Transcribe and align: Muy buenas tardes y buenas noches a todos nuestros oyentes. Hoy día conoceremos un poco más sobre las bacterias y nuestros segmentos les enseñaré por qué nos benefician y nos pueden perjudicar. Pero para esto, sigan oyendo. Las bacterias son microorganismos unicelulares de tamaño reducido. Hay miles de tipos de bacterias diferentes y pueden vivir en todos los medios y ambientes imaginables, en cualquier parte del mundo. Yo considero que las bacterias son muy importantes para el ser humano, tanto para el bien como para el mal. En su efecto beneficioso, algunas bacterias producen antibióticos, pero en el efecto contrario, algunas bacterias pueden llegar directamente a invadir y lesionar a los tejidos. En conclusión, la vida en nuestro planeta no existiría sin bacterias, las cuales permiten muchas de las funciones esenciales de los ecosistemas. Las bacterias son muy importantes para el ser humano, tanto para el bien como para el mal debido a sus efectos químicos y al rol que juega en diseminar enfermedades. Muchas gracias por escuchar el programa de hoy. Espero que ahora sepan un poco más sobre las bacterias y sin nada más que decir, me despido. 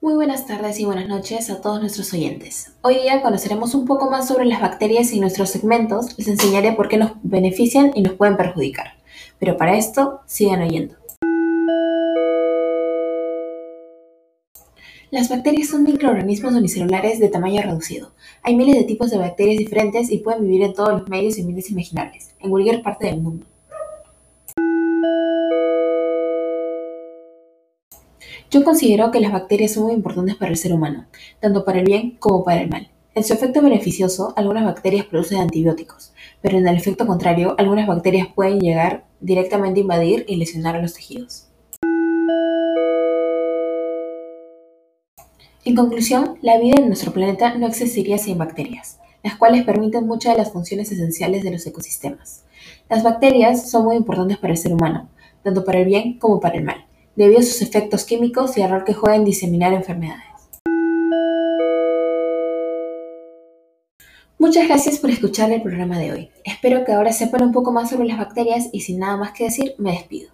Muy 0.00 0.14
buenas 0.14 0.46
tardes 0.46 0.78
y 0.78 0.84
buenas 0.84 1.08
noches 1.08 1.50
a 1.50 1.60
todos 1.60 1.80
nuestros 1.80 2.14
oyentes. 2.14 2.72
Hoy 2.82 3.00
día 3.00 3.20
conoceremos 3.20 3.74
un 3.74 3.84
poco 3.84 4.08
más 4.08 4.28
sobre 4.28 4.44
las 4.44 4.60
bacterias 4.60 5.12
y 5.12 5.18
nuestros 5.18 5.50
segmentos 5.50 6.16
les 6.16 6.28
enseñaré 6.28 6.70
por 6.70 6.88
qué 6.88 6.98
nos 6.98 7.14
benefician 7.24 7.90
y 7.96 8.02
nos 8.02 8.12
pueden 8.12 8.36
perjudicar. 8.36 8.92
Pero 9.40 9.56
para 9.56 9.76
esto, 9.76 10.20
sigan 10.24 10.62
oyendo. 10.62 10.94
Las 15.10 15.28
bacterias 15.28 15.66
son 15.66 15.82
microorganismos 15.82 16.54
unicelulares 16.54 17.18
de 17.18 17.28
tamaño 17.28 17.60
reducido. 17.62 18.12
Hay 18.44 18.54
miles 18.54 18.76
de 18.76 18.84
tipos 18.84 19.10
de 19.10 19.18
bacterias 19.18 19.58
diferentes 19.58 20.12
y 20.12 20.18
pueden 20.18 20.44
vivir 20.44 20.62
en 20.62 20.74
todos 20.74 20.90
los 20.90 21.08
medios 21.08 21.36
y 21.36 21.40
ambientes 21.40 21.72
imaginables, 21.72 22.36
en 22.38 22.50
cualquier 22.50 22.82
parte 22.82 23.06
del 23.06 23.20
mundo. 23.20 23.46
Yo 28.50 28.64
considero 28.64 29.10
que 29.10 29.20
las 29.20 29.32
bacterias 29.32 29.72
son 29.72 29.84
muy 29.84 29.92
importantes 29.92 30.36
para 30.36 30.50
el 30.50 30.56
ser 30.56 30.72
humano, 30.72 31.06
tanto 31.40 31.64
para 31.64 31.80
el 31.80 31.84
bien 31.84 32.16
como 32.18 32.44
para 32.44 32.62
el 32.62 32.70
mal. 32.70 32.90
En 33.14 33.24
su 33.24 33.34
efecto 33.34 33.60
beneficioso, 33.60 34.32
algunas 34.36 34.64
bacterias 34.64 35.04
producen 35.04 35.40
antibióticos, 35.40 36.12
pero 36.40 36.56
en 36.56 36.66
el 36.66 36.76
efecto 36.76 37.06
contrario, 37.06 37.54
algunas 37.58 37.86
bacterias 37.86 38.28
pueden 38.34 38.60
llegar 38.60 39.04
directamente 39.20 39.80
a 39.80 39.82
invadir 39.82 40.24
y 40.28 40.36
lesionar 40.36 40.76
a 40.76 40.82
los 40.82 40.94
tejidos. 40.94 41.48
En 45.64 45.74
conclusión, 45.74 46.38
la 46.40 46.58
vida 46.58 46.76
en 46.78 46.86
nuestro 46.86 47.12
planeta 47.12 47.54
no 47.54 47.66
existiría 47.66 48.16
sin 48.16 48.38
bacterias, 48.38 48.98
las 49.22 49.36
cuales 49.36 49.64
permiten 49.64 50.06
muchas 50.06 50.32
de 50.32 50.38
las 50.38 50.52
funciones 50.52 50.90
esenciales 50.90 51.42
de 51.42 51.50
los 51.50 51.66
ecosistemas. 51.66 52.44
Las 52.88 53.02
bacterias 53.02 53.70
son 53.70 53.84
muy 53.84 53.96
importantes 53.96 54.38
para 54.38 54.54
el 54.54 54.58
ser 54.58 54.72
humano, 54.72 55.10
tanto 55.42 55.64
para 55.64 55.80
el 55.80 55.84
bien 55.84 56.18
como 56.18 56.40
para 56.40 56.56
el 56.56 56.64
mal 56.64 56.87
debido 57.18 57.40
a 57.40 57.42
sus 57.42 57.62
efectos 57.62 58.04
químicos 58.04 58.56
y 58.56 58.62
al 58.62 58.70
rol 58.70 58.84
que 58.84 58.94
juega 58.94 59.16
en 59.16 59.24
diseminar 59.24 59.72
enfermedades. 59.72 60.22
Muchas 64.38 64.68
gracias 64.68 64.98
por 64.98 65.10
escuchar 65.10 65.50
el 65.50 65.60
programa 65.60 65.98
de 65.98 66.12
hoy. 66.12 66.30
Espero 66.44 66.84
que 66.84 66.92
ahora 66.92 67.12
sepan 67.12 67.42
un 67.42 67.50
poco 67.50 67.72
más 67.72 67.90
sobre 67.90 68.06
las 68.06 68.18
bacterias 68.18 68.68
y 68.72 68.82
sin 68.82 69.00
nada 69.00 69.16
más 69.16 69.32
que 69.32 69.44
decir, 69.44 69.74
me 69.78 69.90
despido. 69.90 70.30